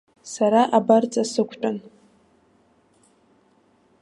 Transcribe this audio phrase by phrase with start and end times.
[0.33, 1.77] Сара абарҵа сықәтәан.